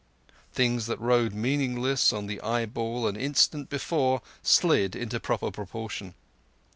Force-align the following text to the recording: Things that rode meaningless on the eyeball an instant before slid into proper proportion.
Things 0.51 0.87
that 0.87 0.99
rode 0.99 1.31
meaningless 1.35 2.11
on 2.11 2.25
the 2.25 2.41
eyeball 2.41 3.05
an 3.07 3.15
instant 3.15 3.69
before 3.69 4.23
slid 4.41 4.95
into 4.95 5.19
proper 5.19 5.51
proportion. 5.51 6.15